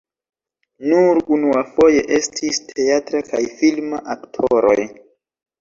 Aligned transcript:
Nur 0.93 1.19
unuafoje 1.35 2.01
estis 2.19 2.61
teatra 2.71 3.21
kaj 3.29 3.43
filma 3.61 4.03
aktoroj. 4.17 4.79